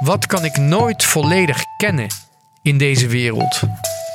[0.00, 2.06] Wat kan ik nooit volledig kennen
[2.62, 3.60] in deze wereld?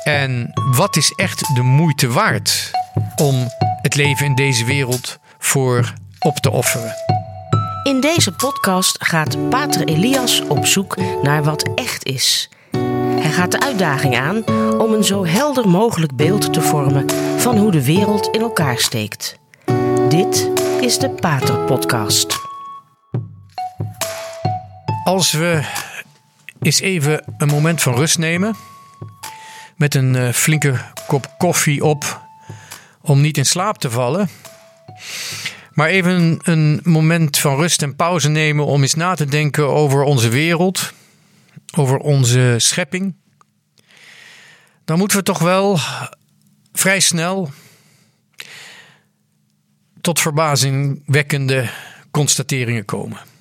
[0.04, 2.70] En wat is echt de moeite waard
[3.16, 3.34] om
[3.82, 6.94] het leven in deze wereld voor op te offeren?
[7.82, 12.50] In deze podcast gaat Pater Elias op zoek naar wat echt is.
[13.20, 14.48] Hij gaat de uitdaging aan
[14.78, 19.38] om een zo helder mogelijk beeld te vormen van hoe de wereld in elkaar steekt.
[20.08, 20.50] Dit
[20.80, 22.45] is de Pater Podcast.
[25.06, 25.64] Als we
[26.60, 28.56] eens even een moment van rust nemen,
[29.76, 32.22] met een uh, flinke kop koffie op,
[33.00, 34.28] om niet in slaap te vallen,
[35.72, 40.02] maar even een moment van rust en pauze nemen om eens na te denken over
[40.02, 40.92] onze wereld,
[41.76, 43.14] over onze schepping,
[44.84, 45.78] dan moeten we toch wel
[46.72, 47.50] vrij snel
[50.00, 51.70] tot verbazingwekkende
[52.10, 53.34] constateringen komen.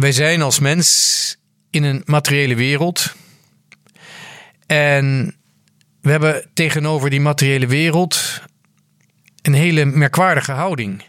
[0.00, 1.36] Wij zijn als mens
[1.70, 3.14] in een materiële wereld.
[4.66, 5.36] En
[6.00, 8.42] we hebben tegenover die materiële wereld
[9.42, 11.04] een hele merkwaardige houding.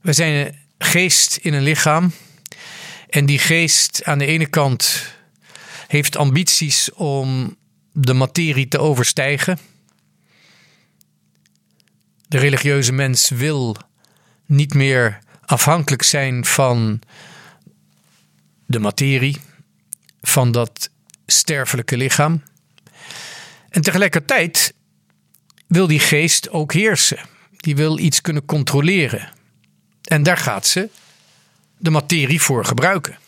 [0.00, 2.12] We zijn een geest in een lichaam.
[3.08, 5.04] En die geest aan de ene kant
[5.86, 7.56] heeft ambities om
[7.92, 9.58] de materie te overstijgen.
[12.28, 13.76] De religieuze mens wil
[14.46, 17.00] niet meer afhankelijk zijn van
[18.66, 19.36] de materie,
[20.20, 20.90] van dat
[21.26, 22.42] sterfelijke lichaam.
[23.68, 24.74] En tegelijkertijd
[25.66, 27.18] wil die geest ook heersen.
[27.56, 29.32] Die wil iets kunnen controleren.
[30.02, 30.88] En daar gaat ze
[31.78, 33.18] de materie voor gebruiken.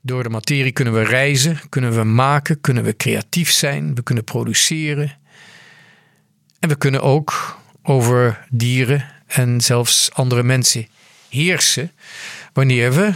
[0.00, 4.24] Door de materie kunnen we reizen, kunnen we maken, kunnen we creatief zijn, we kunnen
[4.24, 5.18] produceren.
[6.58, 10.86] En we kunnen ook over dieren en zelfs andere mensen
[11.34, 11.92] heersen
[12.52, 13.14] wanneer we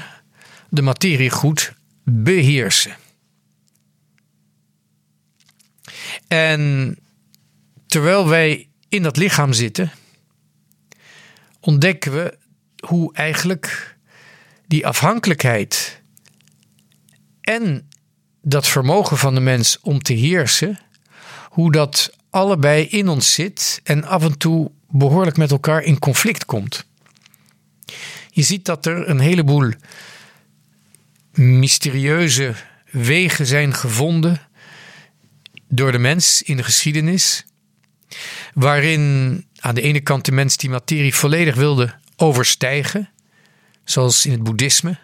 [0.68, 1.72] de materie goed
[2.04, 2.96] beheersen.
[6.28, 6.96] En
[7.86, 9.92] terwijl wij in dat lichaam zitten,
[11.60, 12.38] ontdekken we
[12.86, 13.96] hoe eigenlijk
[14.66, 16.00] die afhankelijkheid
[17.40, 17.88] en
[18.42, 20.78] dat vermogen van de mens om te heersen,
[21.48, 26.44] hoe dat allebei in ons zit en af en toe behoorlijk met elkaar in conflict
[26.44, 26.86] komt.
[28.30, 29.72] Je ziet dat er een heleboel
[31.32, 32.54] mysterieuze
[32.90, 34.48] wegen zijn gevonden
[35.68, 37.44] door de mens in de geschiedenis,
[38.54, 43.10] waarin aan de ene kant de mens die materie volledig wilde overstijgen,
[43.84, 44.98] zoals in het boeddhisme,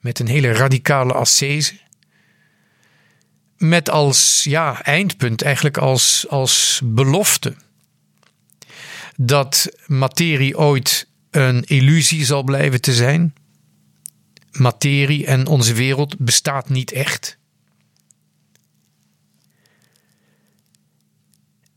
[0.00, 1.74] met een hele radicale ascese.
[3.56, 7.54] Met als ja, eindpunt, eigenlijk als, als belofte,
[9.16, 13.34] dat materie ooit een illusie zal blijven te zijn.
[14.52, 17.38] Materie en onze wereld bestaat niet echt.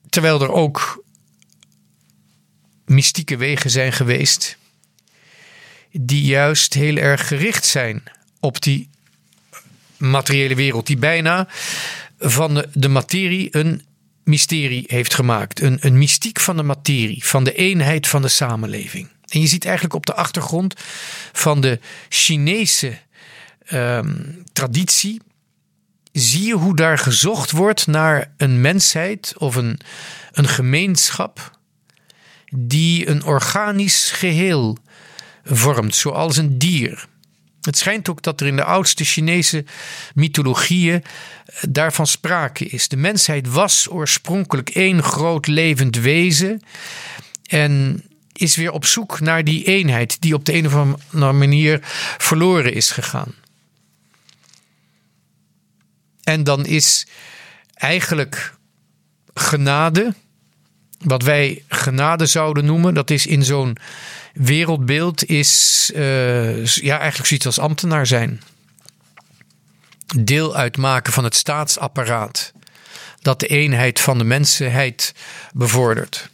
[0.10, 1.04] Terwijl er ook
[2.86, 4.58] mystieke wegen zijn geweest,
[5.92, 8.04] die juist heel erg gericht zijn
[8.40, 8.90] op die
[9.98, 11.48] materiële wereld, die bijna
[12.18, 13.82] van de, materie een
[14.24, 15.62] mysterie heeft gemaakt.
[15.62, 19.10] Een, een mystiek van de materie, van de eenheid van de samenleving.
[19.30, 20.74] En je ziet eigenlijk op de achtergrond
[21.32, 21.80] van de
[22.10, 22.98] Chinese
[23.66, 24.16] ehm,
[24.54, 25.22] traditie.
[26.12, 29.80] Zie je hoe daar gezocht wordt naar een mensheid of een,
[30.32, 31.58] een gemeenschap
[32.56, 34.78] die een organisch geheel
[35.44, 37.08] vormt, zoals een dier.
[37.62, 39.66] Het schijnt ook dat er in de oudste Chinese
[40.14, 42.88] mythologieën eh, daarvan sprake is.
[42.88, 46.62] De mensheid was oorspronkelijk één groot levend wezen.
[47.44, 48.04] En
[48.40, 51.80] is weer op zoek naar die eenheid die op de een of andere manier
[52.18, 53.34] verloren is gegaan.
[56.24, 57.08] En dan is
[57.74, 58.54] eigenlijk
[59.34, 60.14] genade,
[61.00, 63.78] wat wij genade zouden noemen, dat is in zo'n
[64.34, 68.42] wereldbeeld, is uh, ja, eigenlijk zoiets als ambtenaar zijn.
[70.18, 72.52] Deel uitmaken van het staatsapparaat
[73.22, 75.14] dat de eenheid van de mensheid
[75.54, 76.30] bevordert.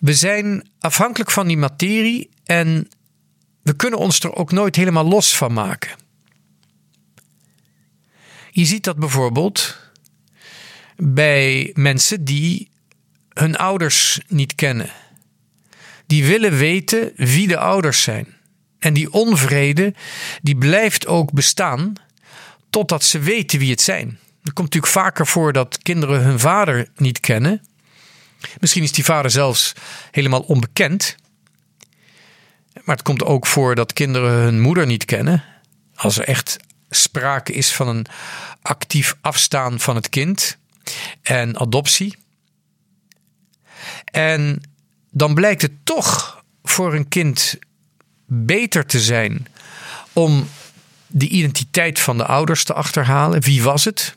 [0.00, 2.88] We zijn afhankelijk van die materie en
[3.62, 5.90] we kunnen ons er ook nooit helemaal los van maken.
[8.50, 9.78] Je ziet dat bijvoorbeeld
[10.96, 12.68] bij mensen die
[13.28, 14.90] hun ouders niet kennen.
[16.06, 18.26] Die willen weten wie de ouders zijn.
[18.78, 19.94] En die onvrede,
[20.42, 21.92] die blijft ook bestaan
[22.70, 24.18] totdat ze weten wie het zijn.
[24.42, 27.62] Er komt natuurlijk vaker voor dat kinderen hun vader niet kennen.
[28.60, 29.72] Misschien is die vader zelfs
[30.10, 31.16] helemaal onbekend.
[32.84, 35.44] Maar het komt ook voor dat kinderen hun moeder niet kennen.
[35.94, 36.56] Als er echt
[36.90, 38.06] sprake is van een
[38.62, 40.58] actief afstaan van het kind
[41.22, 42.16] en adoptie.
[44.04, 44.62] En
[45.10, 47.58] dan blijkt het toch voor een kind
[48.26, 49.46] beter te zijn
[50.12, 50.48] om
[51.06, 53.40] de identiteit van de ouders te achterhalen.
[53.40, 54.16] Wie was het?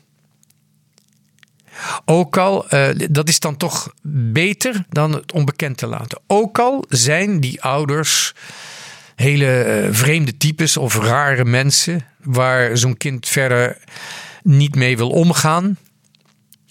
[2.05, 3.93] Ook al, uh, dat is dan toch
[4.31, 6.19] beter dan het onbekend te laten.
[6.27, 8.33] Ook al zijn die ouders
[9.15, 13.77] hele uh, vreemde types of rare mensen waar zo'n kind verder
[14.43, 15.77] niet mee wil omgaan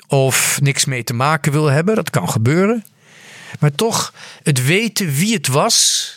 [0.06, 1.94] of niks mee te maken wil hebben.
[1.94, 2.84] Dat kan gebeuren.
[3.60, 6.10] Maar toch, het weten wie het was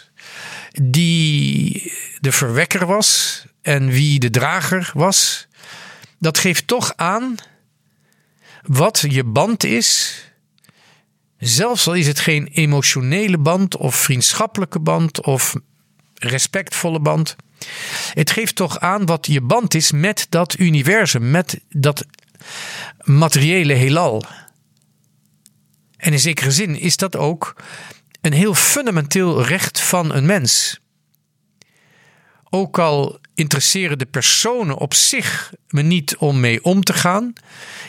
[0.82, 5.48] die de verwekker was en wie de drager was,
[6.20, 7.36] dat geeft toch aan
[8.68, 10.20] wat je band is.
[11.38, 15.56] Zelfs al is het geen emotionele band of vriendschappelijke band of
[16.14, 17.36] respectvolle band.
[18.14, 22.06] Het geeft toch aan wat je band is met dat universum, met dat
[23.04, 24.24] materiële heelal.
[25.98, 27.56] En in zekere zin is dat ook
[28.22, 30.80] een heel fundamenteel recht van een mens.
[32.50, 37.34] Ook al interesseren de personen op zich me niet om mee om te gaan,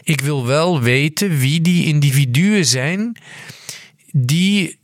[0.02, 3.16] ik wil wel weten wie die individuen zijn
[4.12, 4.78] die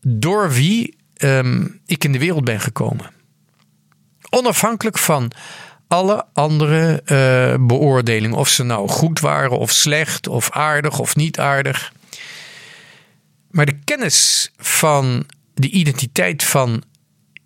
[0.00, 3.10] door wie ehm, ik in de wereld ben gekomen.
[4.30, 5.32] Onafhankelijk van
[5.88, 11.38] alle andere uh, beoordelingen, of ze nou goed waren of slecht, of aardig of niet
[11.38, 11.92] aardig.
[13.50, 16.82] Maar de kennis van de identiteit van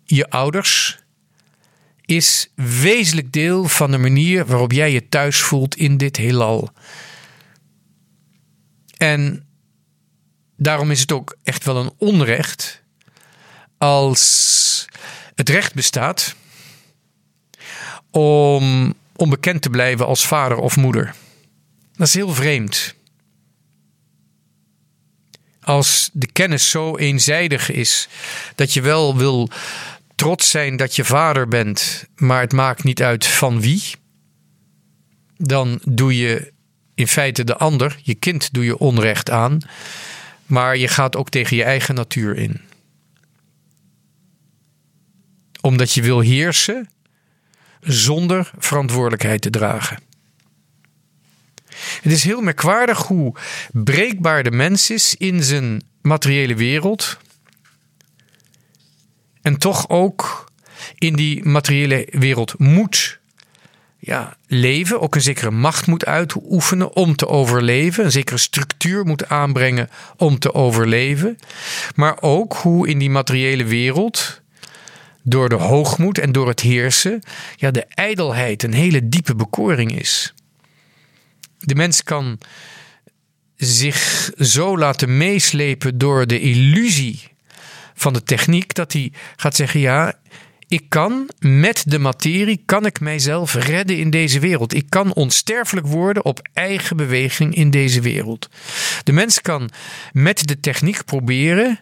[0.05, 0.99] je ouders
[2.07, 6.69] is wezenlijk deel van de manier waarop jij je thuis voelt in dit heelal.
[8.97, 9.47] En
[10.57, 12.81] daarom is het ook echt wel een onrecht
[13.77, 14.85] als
[15.35, 16.35] het recht bestaat
[18.11, 21.15] om onbekend te blijven als vader of moeder.
[21.95, 22.95] Dat is heel vreemd.
[25.61, 28.07] Als de kennis zo eenzijdig is
[28.55, 29.49] dat je wel wil
[30.17, 33.83] trots zijn dat je vader bent, maar het maakt niet uit van wie,
[35.35, 36.53] dan doe je
[36.95, 39.57] in feite de ander, je kind, doe je onrecht aan,
[40.45, 42.61] maar je gaat ook tegen je eigen natuur in.
[45.61, 46.89] Omdat je wil heersen
[47.81, 49.99] zonder verantwoordelijkheid te dragen.
[52.01, 53.35] Het is heel merkwaardig hoe
[53.71, 57.17] breekbaar de mens is in zijn materiële wereld.
[59.47, 60.51] En toch ook
[60.97, 63.19] in die materiële wereld moet
[63.99, 69.29] ja, leven, ook een zekere macht moet uitoefenen om te overleven, een zekere structuur moet
[69.29, 71.37] aanbrengen om te overleven.
[71.95, 74.41] Maar ook hoe in die materiële wereld
[75.23, 77.21] door de hoogmoed en door het heersen,
[77.55, 80.33] ja, de ijdelheid een hele diepe bekoring is.
[81.57, 82.39] De mens kan
[83.55, 87.35] zich zo laten meeslepen door de illusie
[87.97, 90.13] van de techniek dat hij gaat zeggen: ja,
[90.67, 94.73] ik kan met de materie kan ik mijzelf redden in deze wereld.
[94.73, 98.49] Ik kan onsterfelijk worden op eigen beweging in deze wereld.
[99.03, 99.69] De mens kan
[100.13, 101.79] met de techniek proberen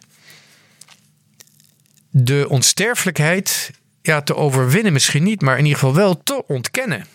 [2.10, 3.70] de onsterfelijkheid
[4.02, 7.06] ja, te overwinnen, misschien niet, maar in ieder geval wel te ontkennen.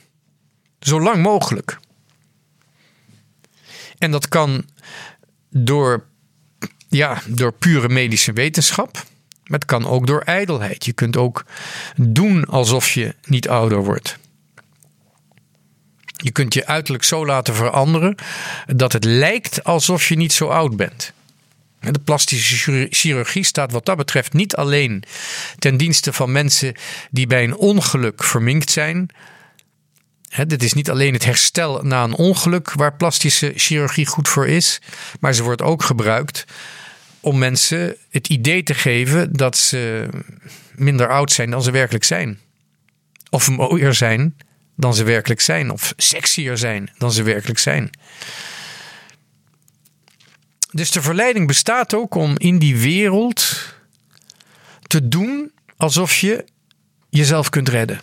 [0.79, 1.79] Zo lang mogelijk.
[3.97, 4.65] En dat kan
[5.49, 6.05] door,
[6.91, 8.93] ja, door pure medische wetenschap.
[9.43, 10.85] Maar het kan ook door ijdelheid.
[10.85, 11.45] Je kunt ook
[11.95, 14.17] doen alsof je niet ouder wordt.
[16.05, 18.15] Je kunt je uiterlijk zo laten veranderen
[18.65, 21.13] dat het lijkt alsof je niet zo oud bent.
[21.79, 25.03] De plastische chirurgie staat wat dat betreft niet alleen
[25.59, 26.73] ten dienste van mensen
[27.11, 29.09] die bij een ongeluk verminkt zijn.
[30.47, 34.81] dit is niet alleen het herstel na een ongeluk waar plastische chirurgie goed voor is,
[35.19, 36.45] maar ze wordt ook gebruikt
[37.21, 40.09] om mensen het idee te geven dat ze
[40.75, 42.39] minder oud zijn dan ze werkelijk zijn.
[43.29, 44.37] Of mooier zijn
[44.75, 45.71] dan ze werkelijk zijn.
[45.71, 47.89] Of sexier zijn dan ze werkelijk zijn.
[50.71, 53.69] Dus de verleiding bestaat ook om in die wereld
[54.81, 56.45] te doen alsof je
[57.09, 58.01] jezelf kunt redden.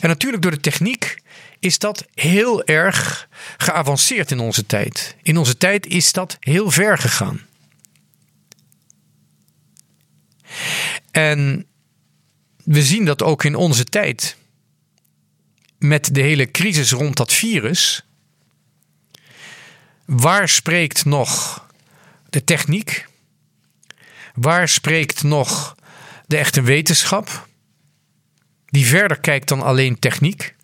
[0.00, 1.22] En natuurlijk door de techniek
[1.58, 5.16] is dat heel erg geavanceerd in onze tijd.
[5.22, 7.40] In onze tijd is dat heel ver gegaan.
[11.10, 11.66] En
[12.64, 14.36] we zien dat ook in onze tijd.
[15.78, 18.04] Met de hele crisis rond dat virus
[20.04, 21.66] Waar spreekt nog
[22.30, 23.06] de techniek?
[24.34, 25.76] Waar spreekt nog
[26.26, 27.48] de echte wetenschap,
[28.66, 30.54] die verder kijkt dan alleen techniek?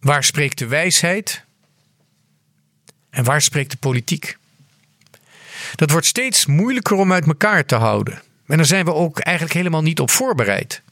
[0.00, 1.44] Waar spreekt de wijsheid?
[3.10, 4.38] En waar spreekt de politiek?
[5.74, 8.22] Dat wordt steeds moeilijker om uit elkaar te houden.
[8.46, 10.82] En daar zijn we ook eigenlijk helemaal niet op voorbereid.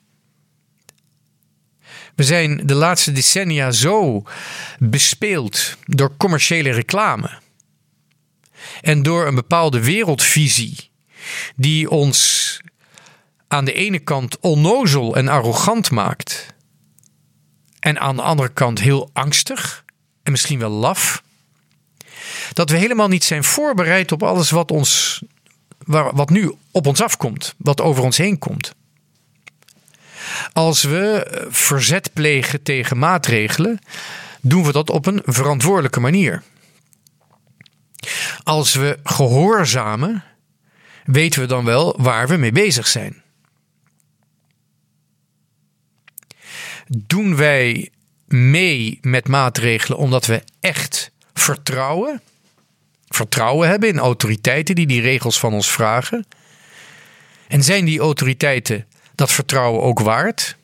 [2.15, 4.23] We zijn de laatste decennia zo
[4.79, 7.31] bespeeld door commerciële reclame.
[8.81, 10.91] En door een bepaalde wereldvisie
[11.57, 12.61] die ons
[13.49, 16.55] aan de ene kant onnozel en arrogant maakt.
[17.81, 19.85] En aan de andere kant heel angstig
[20.23, 21.23] en misschien wel laf.
[22.53, 25.23] Dat we helemaal niet zijn voorbereid op alles wat, ons,
[25.87, 28.75] wat nu op ons afkomt, wat over ons heen komt.
[30.53, 33.79] Als we eh, verzet plegen tegen maatregelen,
[34.41, 36.43] doen we dat op een verantwoordelijke manier.
[38.43, 40.25] Als we gehoorzamen,
[41.05, 43.23] weten we dan wel waar we mee bezig zijn.
[46.89, 47.91] Doen wij
[48.27, 52.23] mee met maatregelen omdat we echt vertrouwen?
[53.09, 56.27] Vertrouwen hebben in autoriteiten die die regels van ons vragen?
[57.49, 60.57] En zijn die autoriteiten dat vertrouwen ook waard?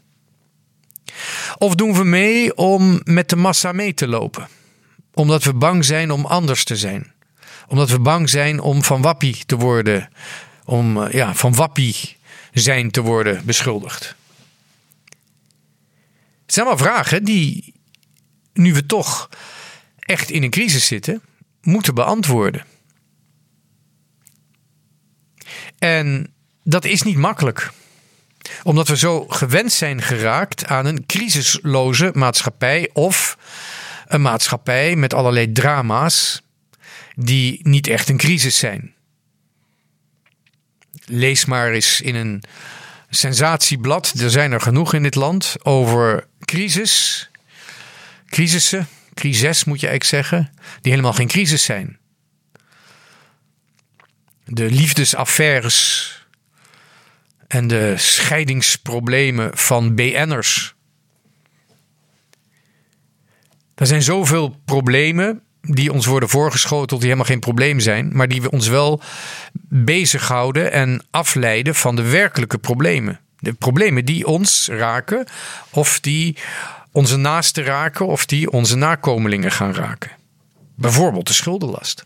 [1.58, 4.48] Of doen we mee om met de massa mee te lopen?
[5.14, 7.12] Omdat we bang zijn om anders te zijn.
[7.68, 10.08] Omdat we bang zijn om van wappie te worden.
[10.64, 12.16] Om eh, ja, van wappie
[12.52, 14.14] zijn te worden beschuldigd.
[16.42, 17.74] Het zijn allemaal vragen die,
[18.52, 19.28] nu we toch
[19.98, 21.22] echt in een crisis zitten,
[21.64, 22.64] moeten beantwoorden.
[25.78, 27.73] En dat is niet makkelijk
[28.62, 33.38] omdat we zo gewend zijn geraakt aan een crisisloze maatschappij of
[34.06, 36.42] een maatschappij met allerlei drama's
[37.16, 38.94] die niet echt een crisis zijn.
[41.04, 42.42] Lees maar eens in een
[43.11, 47.28] sensatieblad, er zijn er genoeg in dit land, over crisis,
[48.26, 51.99] crisissen, crisis moet je eigenlijk zeggen, die helemaal geen crisis zijn.
[54.44, 56.09] De liefdesaffaires
[57.47, 60.75] en de scheidingsproblemen van BN'ers.
[63.75, 68.42] Er zijn zoveel problemen die ons worden voorgeschoteld die helemaal geen probleem zijn, maar die
[68.42, 69.00] we ons wel
[69.68, 73.21] bezighouden en afleiden van de werkelijke problemen.
[73.38, 75.26] De problemen die ons raken,
[75.71, 76.37] of die
[76.94, 80.10] onze naasten raken, of die onze nakomelingen gaan raken.
[80.74, 82.04] Bijvoorbeeld de schuldenlast.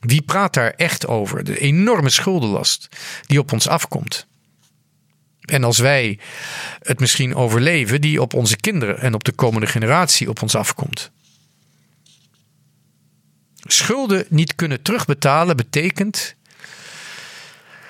[0.00, 1.44] Wie praat daar echt over?
[1.44, 2.88] De enorme schuldenlast
[3.26, 4.26] die op ons afkomt.
[5.40, 6.18] En als wij
[6.82, 11.10] het misschien overleven, die op onze kinderen en op de komende generatie op ons afkomt.
[13.56, 16.34] Schulden niet kunnen terugbetalen betekent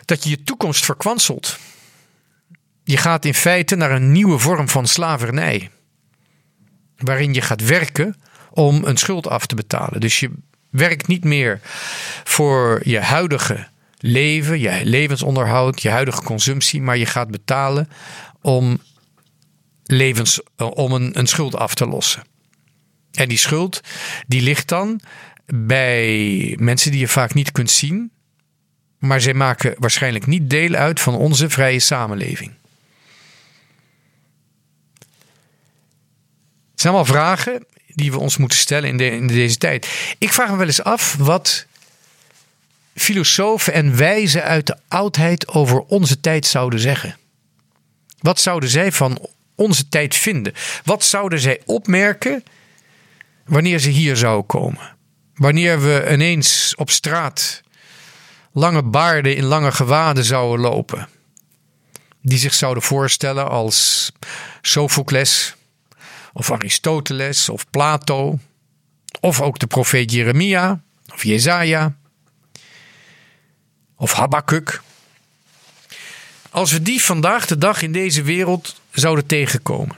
[0.04, 1.58] dat je je toekomst verkwanselt.
[2.84, 5.70] Je gaat in feite naar een nieuwe vorm van slavernij.
[6.98, 8.16] Waarin je gaat werken
[8.50, 10.00] om een schuld af te betalen.
[10.00, 10.30] Dus je
[10.70, 11.60] werkt niet meer
[12.24, 13.66] voor je huidige
[13.98, 17.88] leven, je levensonderhoud, je huidige consumptie, maar je gaat betalen
[18.40, 18.78] om,
[19.84, 22.22] levens, om een, een schuld af te lossen.
[23.12, 23.80] En die schuld
[24.26, 25.00] die ligt dan
[25.46, 28.10] bij mensen die je vaak niet kunt zien,
[28.98, 32.52] maar zij maken waarschijnlijk niet deel uit van onze vrije samenleving.
[36.78, 39.88] Het zijn allemaal vragen die we ons moeten stellen in, in deze tijd.
[40.18, 41.66] Ik vraag me wel eens af wat
[42.94, 47.16] filosofen en wijzen uit de oudheid over onze tijd zouden zeggen?
[48.18, 50.52] Wat zouden zij van onze tijd vinden?
[50.84, 52.44] Wat zouden zij opmerken
[53.44, 54.96] wanneer ze hier zouden komen?
[55.34, 57.62] Wanneer we ineens op straat
[58.52, 61.08] lange baarden in lange gewaden zouden lopen.
[62.22, 64.10] Die zich zouden voorstellen als
[64.62, 65.56] Sophocles
[66.38, 68.38] of Aristoteles of Plato.
[69.20, 70.80] Of ook de profeet Jeremia
[71.12, 71.96] of Jezaja
[73.96, 74.82] of Habakkuk.
[76.50, 79.96] Als we die vandaag de dag in deze wereld zouden tegenkomen.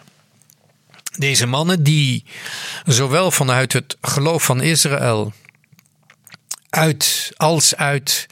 [1.16, 2.24] Deze mannen die
[2.86, 5.32] zowel vanuit het geloof van Israël
[6.70, 8.26] uit als uit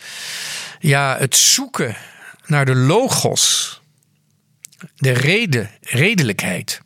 [0.80, 1.96] ja, het zoeken
[2.46, 3.80] naar de logos,
[4.96, 6.80] de reden, redelijkheid,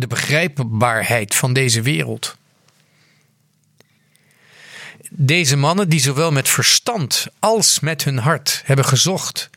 [0.00, 2.38] de begrijpbaarheid van deze wereld
[5.12, 9.50] deze mannen die zowel met verstand als met hun hart hebben gezocht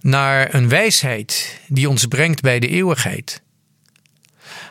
[0.00, 3.42] naar een wijsheid die ons brengt bij de eeuwigheid.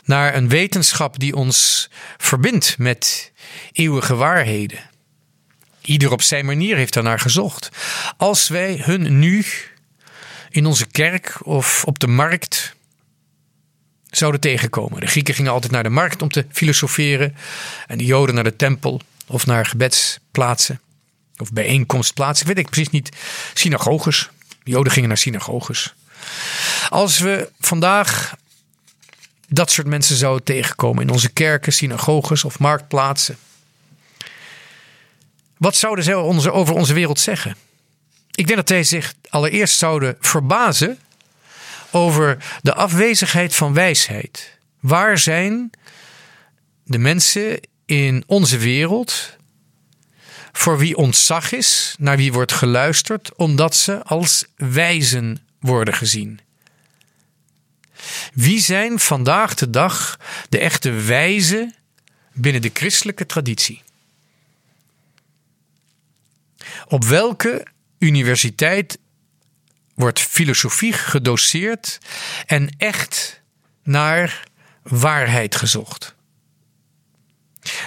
[0.03, 3.31] Naar een wetenschap die ons verbindt met
[3.71, 4.89] eeuwige waarheden.
[5.81, 7.69] Ieder op zijn manier heeft daarnaar gezocht.
[8.17, 9.45] Als wij hun nu
[10.49, 12.75] in onze kerk of op de markt
[14.09, 14.99] zouden tegenkomen.
[14.99, 17.35] De Grieken gingen altijd naar de markt om te filosoferen
[17.87, 20.81] en de Joden naar de tempel of naar gebedsplaatsen
[21.37, 22.47] of bijeenkomstplaatsen.
[22.47, 23.09] Weet ik precies niet.
[23.53, 24.29] Synagoges.
[24.63, 25.93] De Joden gingen naar synagoges.
[26.89, 28.35] Als we vandaag
[29.47, 33.37] dat soort mensen zouden tegenkomen in onze kerken, synagoges of marktplaatsen.
[35.57, 37.55] Wat zouden zij over onze wereld zeggen?
[38.31, 40.99] Ik denk dat zij zich allereerst zouden verbazen
[41.91, 44.57] over de afwezigheid van wijsheid.
[44.79, 45.71] Waar zijn
[46.83, 49.37] de mensen in onze wereld
[50.51, 56.39] voor wie ontzag is, naar wie wordt geluisterd, omdat ze als wijzen worden gezien?
[58.33, 60.19] Wie zijn vandaag de dag
[60.49, 61.75] de echte wijzen
[62.33, 63.81] binnen de christelijke traditie?
[66.87, 67.65] Op welke
[67.99, 68.97] universiteit
[69.99, 71.97] wordt filosofie gedoseerd
[72.45, 73.41] en echt
[73.83, 74.43] naar
[74.83, 76.15] waarheid gezocht?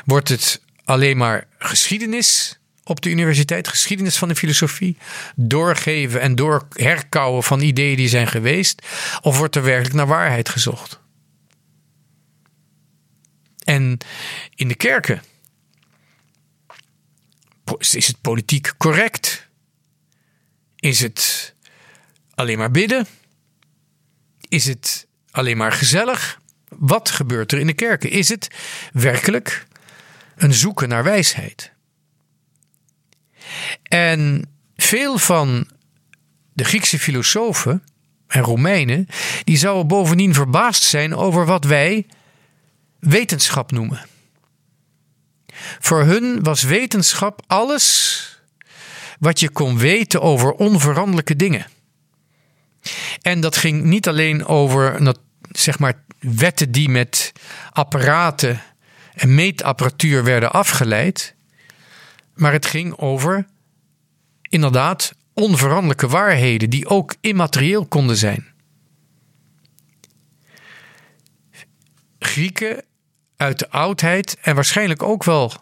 [0.04, 4.96] Wordt het alleen maar geschiedenis op de universiteit, geschiedenis van de filosofie,
[5.36, 8.86] doorgeven en door herkouwen van ideeën die zijn geweest?
[9.20, 11.00] Of wordt er werkelijk naar waarheid gezocht?
[13.64, 13.98] En
[14.54, 15.22] in de kerken
[17.78, 19.48] is het politiek correct?
[20.76, 21.51] Is het
[22.42, 23.06] alleen maar bidden?
[24.48, 26.40] Is het alleen maar gezellig?
[26.68, 28.10] Wat gebeurt er in de kerken?
[28.10, 28.48] Is het
[28.92, 29.66] werkelijk
[30.36, 31.72] een zoeken naar wijsheid?
[33.82, 35.68] En veel van
[36.52, 37.84] de Griekse filosofen
[38.26, 39.06] en Romeinen,
[39.44, 42.06] die zouden bovendien verbaasd zijn over wat wij
[42.98, 44.06] wetenschap noemen.
[45.78, 48.20] Voor hun was wetenschap alles
[49.18, 51.66] wat je kon weten over onveranderlijke dingen.
[53.22, 55.14] En dat ging niet alleen over
[55.50, 57.32] zeg maar, wetten die met
[57.70, 58.62] apparaten
[59.14, 61.34] en meetapparatuur werden afgeleid,
[62.34, 63.46] maar het ging over
[64.48, 68.46] inderdaad onveranderlijke waarheden die ook immaterieel konden zijn.
[72.18, 72.84] Grieken
[73.36, 75.52] uit de oudheid en waarschijnlijk ook wel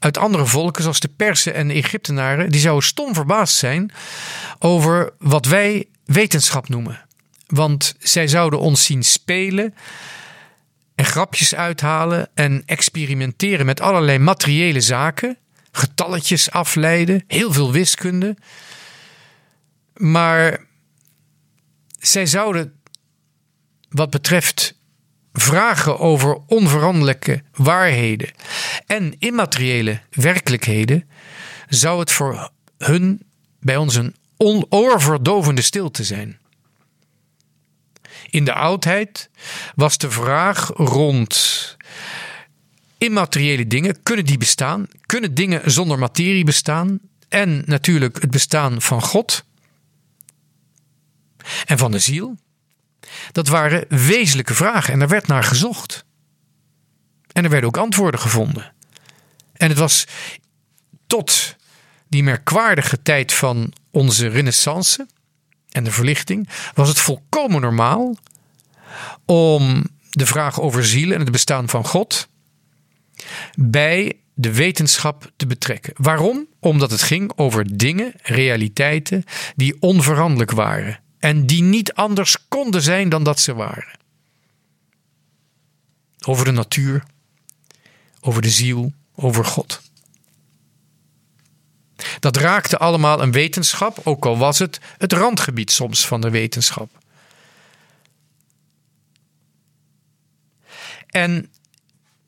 [0.00, 3.92] uit andere volken, zoals de Persen en de Egyptenaren, die zouden stom verbaasd zijn
[4.58, 7.06] over wat wij wetenschap noemen.
[7.46, 9.74] Want zij zouden ons zien spelen
[10.94, 15.38] en grapjes uithalen en experimenteren met allerlei materiële zaken,
[15.72, 18.36] getalletjes afleiden, heel veel wiskunde.
[19.94, 20.66] Maar
[21.98, 22.80] zij zouden,
[23.88, 24.79] wat betreft
[25.42, 28.30] vragen over onveranderlijke waarheden
[28.86, 31.08] en immateriële werkelijkheden,
[31.68, 33.22] zou het voor hun
[33.60, 36.38] bij ons een onoorverdovende stilte zijn.
[38.30, 39.30] In de oudheid
[39.74, 41.76] was de vraag rond
[42.98, 44.86] immateriële dingen, kunnen die bestaan?
[45.06, 47.00] Kunnen dingen zonder materie bestaan?
[47.28, 49.44] En natuurlijk het bestaan van God
[51.66, 52.36] en van de ziel.
[53.32, 56.04] Dat waren wezenlijke vragen en daar werd naar gezocht.
[57.32, 58.72] En er werden ook antwoorden gevonden.
[59.52, 60.06] En het was
[61.06, 61.56] tot
[62.08, 65.06] die merkwaardige tijd van onze renaissance
[65.70, 68.16] en de verlichting, was het volkomen normaal
[69.24, 72.28] om de vraag over ziel en het bestaan van God
[73.54, 75.92] bij de wetenschap te betrekken.
[75.96, 76.46] Waarom?
[76.60, 79.24] Omdat het ging over dingen, realiteiten
[79.56, 83.98] die onveranderlijk waren en die niet anders konden zijn dan dat ze waren.
[86.26, 87.04] Over de natuur,
[88.20, 89.80] over de ziel, over God.
[92.20, 96.98] Dat raakte allemaal een wetenschap, ook al was het het randgebied soms van de wetenschap.
[101.06, 101.52] En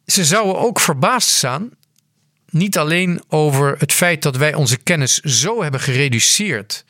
[0.07, 1.71] ze zouden ook verbaasd staan,
[2.51, 6.85] niet alleen over het feit dat wij onze kennis zo hebben gereduceerd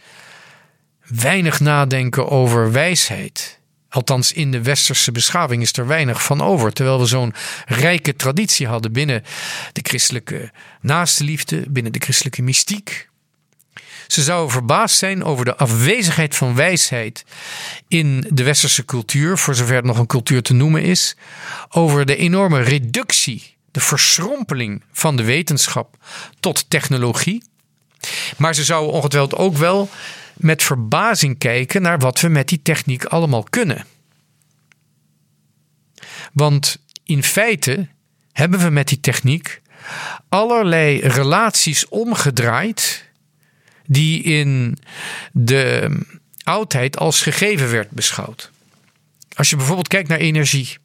[1.07, 3.61] weinig nadenken over wijsheid.
[3.89, 6.73] Althans, in de westerse beschaving is er weinig van over.
[6.73, 7.35] Terwijl we zo'n
[7.67, 9.25] rijke traditie hadden binnen
[9.73, 13.09] de christelijke naastenliefde, binnen de christelijke mystiek.
[14.07, 17.25] Ze zouden verbaasd zijn over de afwezigheid van wijsheid
[17.89, 21.17] in de westerse cultuur, voor zover het nog een cultuur te noemen is.
[21.69, 25.97] Over de enorme reductie, de verschrompeling van de wetenschap
[26.41, 27.43] tot technologie.
[28.37, 29.89] Maar ze zouden ongetwijfeld ook wel
[30.43, 33.87] met verbazing kijken naar wat we met die techniek allemaal kunnen.
[36.33, 37.89] Want in feite
[38.33, 39.63] hebben we met die techniek
[40.29, 43.09] allerlei relaties omgedraaid
[43.87, 44.79] die in
[45.33, 45.91] de
[46.43, 48.51] oudheid als gegeven werd beschouwd.
[49.35, 50.81] Als je bijvoorbeeld kijkt naar energie.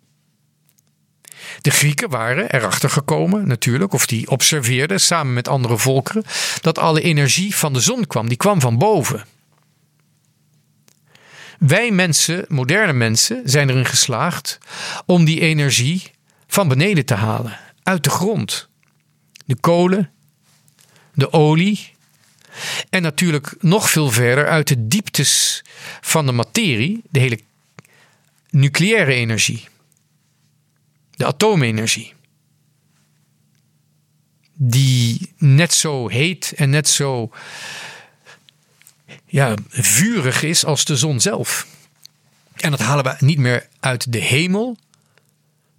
[1.61, 6.23] De Grieken waren erachter gekomen, natuurlijk, of die observeerden samen met andere volkeren,
[6.61, 8.27] dat alle energie van de zon kwam.
[8.27, 9.25] Die kwam van boven.
[11.57, 14.57] Wij mensen, moderne mensen, zijn erin geslaagd
[15.05, 16.11] om die energie
[16.47, 18.69] van beneden te halen, uit de grond.
[19.45, 20.11] De kolen,
[21.13, 21.95] de olie
[22.89, 25.63] en natuurlijk nog veel verder uit de dieptes
[26.01, 27.39] van de materie, de hele
[28.49, 29.67] nucleaire energie,
[31.15, 32.13] de atoomenergie.
[34.53, 37.31] Die net zo heet en net zo
[39.27, 41.67] ja, vurig is als de zon zelf.
[42.55, 44.77] En dat halen we niet meer uit de hemel.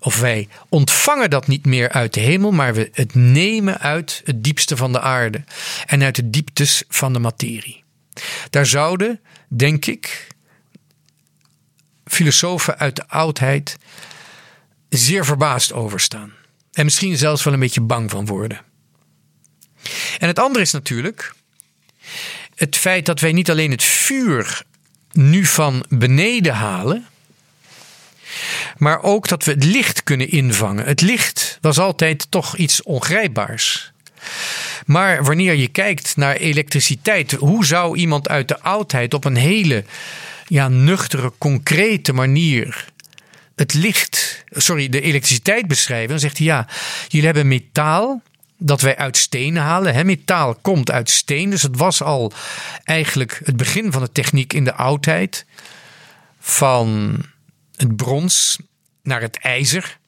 [0.01, 4.45] Of wij ontvangen dat niet meer uit de hemel, maar we het nemen uit het
[4.45, 5.45] diepste van de aarde
[5.87, 7.85] en uit de dieptes van de materie.
[8.51, 10.27] Daar zouden, denk ik,
[12.05, 13.77] filosofen uit de oudheid
[14.89, 16.33] zeer verbaasd over staan.
[16.73, 18.61] En misschien zelfs wel een beetje bang van worden.
[20.19, 21.35] En het andere is natuurlijk
[22.59, 24.63] het feit dat wij niet alleen het vuur
[25.13, 27.07] nu van beneden halen,
[28.77, 30.85] maar ook dat we het licht kunnen invangen.
[30.85, 33.93] Het licht was altijd toch iets ongrijpbaars.
[34.87, 39.85] Maar wanneer je kijkt naar elektriciteit, hoe zou iemand uit de oudheid op een hele
[40.47, 42.87] ja, nuchtere, concrete manier
[43.55, 46.09] het licht, sorry, de elektriciteit beschrijven?
[46.09, 46.69] Dan zegt hij ja,
[47.09, 48.23] jullie hebben metaal
[48.59, 50.07] dat wij uit steen halen.
[50.07, 52.33] Metaal komt uit steen, dus het was al
[52.85, 55.47] eigenlijk het begin van de techniek in de oudheid.
[56.41, 57.19] Van
[57.77, 58.59] het brons
[59.03, 59.99] naar het ijzer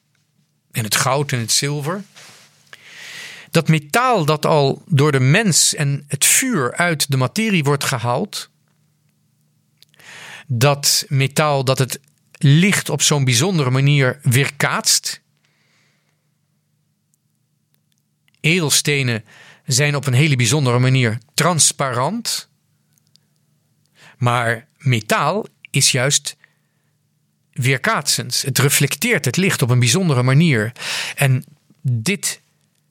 [0.71, 2.03] en het goud en het zilver.
[3.51, 8.49] Dat metaal dat al door de mens en het vuur uit de materie wordt gehaald.
[10.47, 11.99] Dat metaal dat het
[12.31, 15.21] licht op zo'n bijzondere manier weerkaatst.
[18.41, 19.23] Edelstenen
[19.65, 22.49] zijn op een hele bijzondere manier transparant.
[24.17, 26.35] Maar metaal is juist
[27.51, 28.41] weerkaatsend.
[28.41, 30.71] Het reflecteert het licht op een bijzondere manier.
[31.15, 31.45] En
[31.81, 32.41] dit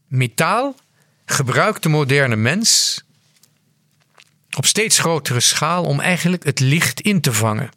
[0.07, 0.75] metaal
[1.25, 3.01] gebruikt de moderne mens
[4.57, 7.71] op steeds grotere schaal om eigenlijk het licht in te vangen.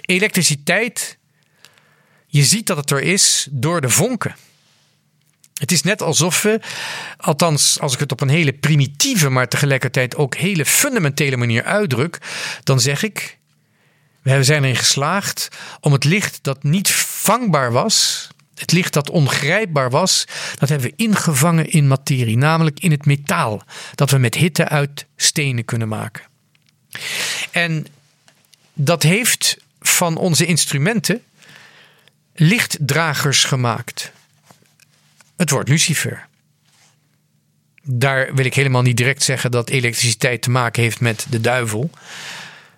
[0.00, 1.18] Elektriciteit,
[2.26, 4.36] je ziet dat het er is door de vonken.
[5.54, 6.60] Het is net alsof we,
[7.16, 12.18] althans als ik het op een hele primitieve, maar tegelijkertijd ook hele fundamentele manier uitdruk,
[12.62, 13.38] dan zeg ik,
[14.22, 15.48] we zijn erin geslaagd
[15.80, 20.24] om het licht dat niet vangbaar was, het licht dat ongrijpbaar was,
[20.58, 23.62] dat hebben we ingevangen in materie, namelijk in het metaal,
[23.94, 26.24] dat we met hitte uit stenen kunnen maken.
[27.50, 27.86] En
[28.72, 31.22] dat heeft van onze instrumenten
[32.34, 34.12] lichtdragers gemaakt.
[35.36, 36.26] Het woord Lucifer.
[37.82, 41.90] Daar wil ik helemaal niet direct zeggen dat elektriciteit te maken heeft met de duivel.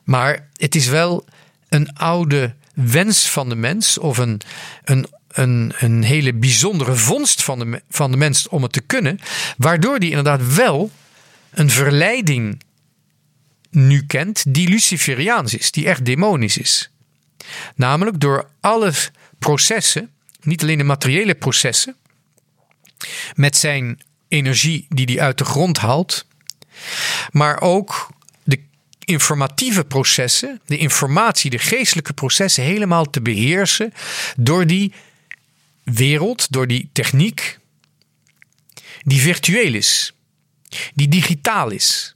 [0.05, 1.25] Maar het is wel
[1.69, 4.41] een oude wens van de mens of een,
[4.85, 9.21] een, een, een hele bijzondere vondst van de, van de mens om het te kunnen,
[9.57, 10.91] waardoor die inderdaad wel
[11.51, 12.63] een verleiding
[13.71, 16.91] nu kent die Luciferiaans is, die echt demonisch is.
[17.75, 18.93] Namelijk door alle
[19.39, 20.11] processen,
[20.43, 21.97] niet alleen de materiële processen,
[23.35, 26.27] met zijn energie die hij uit de grond haalt,
[27.31, 28.11] maar ook
[28.45, 28.61] de
[29.05, 33.93] informatieve processen, de informatie, de geestelijke processen helemaal te beheersen
[34.37, 34.93] door die
[35.83, 37.59] wereld, door die techniek
[39.03, 40.13] die virtueel is,
[40.95, 42.15] die digitaal is.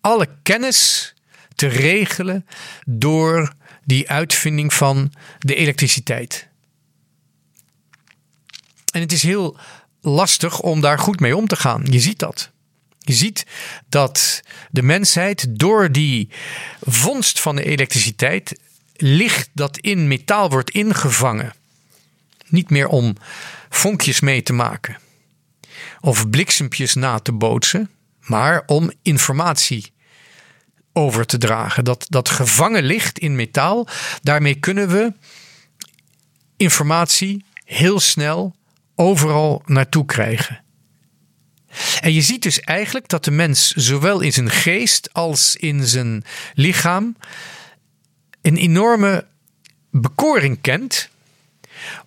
[0.00, 1.14] Alle kennis
[1.54, 2.46] te regelen
[2.86, 6.48] door die uitvinding van de elektriciteit.
[8.92, 9.58] En het is heel
[10.06, 11.82] lastig om daar goed mee om te gaan.
[11.90, 12.50] Je ziet dat.
[12.98, 13.46] Je ziet
[13.88, 16.28] dat de mensheid door die
[16.80, 18.60] vondst van de elektriciteit
[18.96, 21.54] licht dat in metaal wordt ingevangen.
[22.48, 23.16] Niet meer om
[23.68, 24.96] vonkjes mee te maken
[26.00, 27.90] of bliksempjes na te bootsen,
[28.20, 29.92] maar om informatie
[30.92, 31.84] over te dragen.
[31.84, 33.88] Dat, dat gevangen licht in metaal,
[34.22, 35.12] daarmee kunnen we
[36.56, 38.54] informatie heel snel
[38.96, 40.64] overal naartoe krijgen.
[42.00, 46.24] En je ziet dus eigenlijk dat de mens zowel in zijn geest als in zijn
[46.54, 47.16] lichaam
[48.42, 49.26] een enorme
[49.90, 51.08] bekoring kent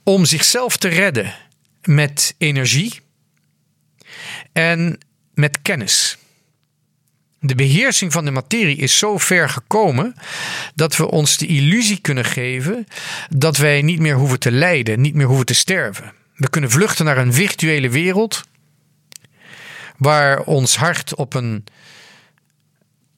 [0.03, 1.33] om zichzelf te redden
[1.83, 2.99] met energie
[4.51, 4.97] en
[5.33, 6.17] met kennis.
[7.39, 10.15] De beheersing van de materie is zo ver gekomen
[10.75, 12.87] dat we ons de illusie kunnen geven
[13.29, 16.13] dat wij niet meer hoeven te lijden, niet meer hoeven te sterven.
[16.39, 18.43] We kunnen vluchten naar een virtuele wereld
[19.97, 21.63] waar ons hart op een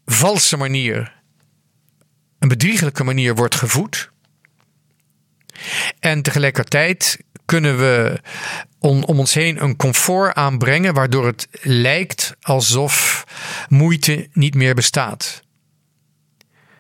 [0.06, 1.22] valse manier,
[2.40, 4.12] een bedriegelijke manier wordt gevoed.
[6.00, 8.22] En tegelijkertijd kunnen we
[8.80, 13.26] om, om ons heen een comfort aanbrengen, waardoor het lijkt alsof
[13.70, 15.44] moeite niet meer bestaat.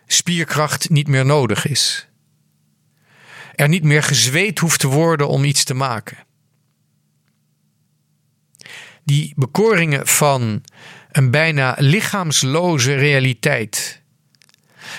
[0.06, 2.08] Spierkracht niet meer nodig is.
[3.56, 6.30] Er niet meer gezweet hoeft te worden om iets te maken.
[9.04, 10.64] Die bekoringen van
[11.12, 14.02] een bijna lichaamsloze realiteit,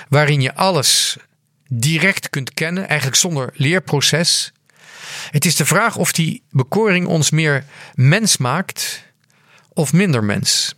[0.08, 1.16] waarin je alles
[1.68, 4.52] direct kunt kennen, eigenlijk zonder leerproces.
[5.30, 9.04] Het is de vraag of die bekoring ons meer mens maakt
[9.68, 10.74] of minder mens.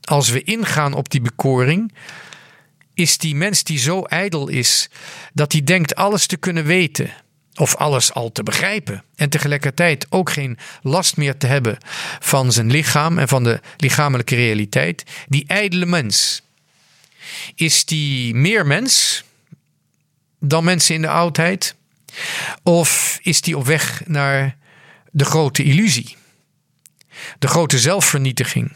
[0.00, 1.94] Als we ingaan op die bekoring,
[2.94, 4.90] is die mens die zo ijdel is
[5.32, 7.12] dat hij denkt alles te kunnen weten
[7.54, 11.78] of alles al te begrijpen en tegelijkertijd ook geen last meer te hebben
[12.18, 16.42] van zijn lichaam en van de lichamelijke realiteit, die ijdele mens,
[17.54, 19.24] is die meer mens
[20.38, 21.74] dan mensen in de oudheid?
[22.62, 24.56] Of is die op weg naar
[25.10, 26.16] de grote illusie?
[27.38, 28.72] De grote zelfvernietiging?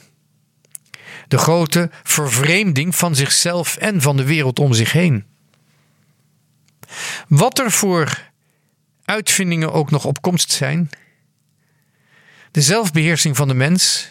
[1.29, 5.25] De grote vervreemding van zichzelf en van de wereld om zich heen?
[7.29, 8.28] Wat er voor
[9.09, 10.91] uitvindingen ook nog op komst zijn,
[12.51, 14.09] de zelfbeheersing van de mens,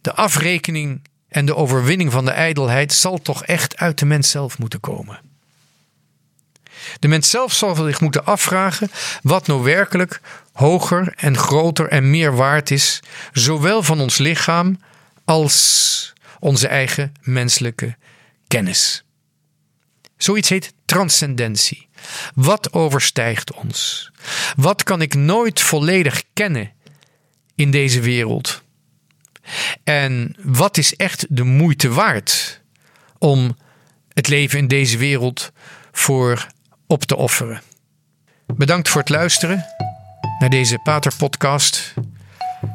[0.00, 4.58] de afrekening en de overwinning van de ijdelheid zal toch echt uit de mens zelf
[4.58, 5.20] moeten komen.
[6.98, 8.90] De mens zelf zal zich moeten afvragen
[9.22, 10.20] wat nou werkelijk
[10.52, 14.80] hoger en groter en meer waard is, zowel van ons lichaam
[15.24, 17.96] als onze eigen menselijke
[18.46, 19.04] kennis.
[20.16, 21.85] Zoiets heet transcendentie.
[22.34, 24.10] Wat overstijgt ons?
[24.56, 26.72] Wat kan ik nooit volledig kennen
[27.54, 28.62] in deze wereld?
[29.84, 32.60] En wat is echt de moeite waard
[33.18, 33.56] om
[34.12, 35.52] het leven in deze wereld
[35.92, 36.46] voor
[36.86, 37.62] op te offeren?
[38.46, 39.64] Bedankt voor het luisteren
[40.38, 41.94] naar deze Pater-podcast.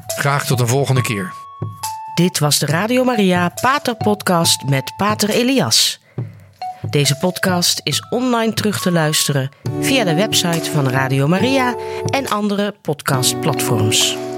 [0.08, 1.34] Graag tot een volgende keer.
[2.15, 6.01] Dit was de Radio Maria Pater Podcast met Pater Elias.
[6.89, 11.76] Deze podcast is online terug te luisteren via de website van Radio Maria
[12.10, 14.31] en andere podcastplatforms.